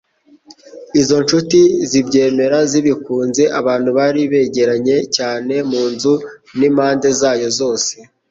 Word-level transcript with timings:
izo 1.01 1.17
nshuti 1.23 1.59
zibyemera 1.89 2.57
zibikunze. 2.71 3.43
Abantu 3.59 3.89
bari 3.97 4.21
begeranye 4.31 4.97
cyane 5.15 5.53
mu 5.69 5.83
nzu 5.91 6.13
n'impande 6.57 7.09
zayo 7.19 7.49
zose, 7.59 7.93